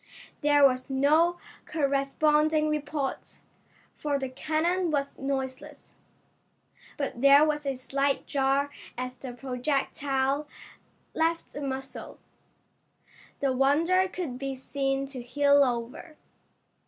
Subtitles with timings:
[0.41, 1.37] There was no
[1.71, 3.37] corresponding report,
[3.95, 5.93] for the cannon was noiseless,
[6.97, 10.47] but there was a slight jar as the projectile
[11.13, 12.17] left the muzzle.
[13.41, 16.17] The Wonder could be seen to heel over.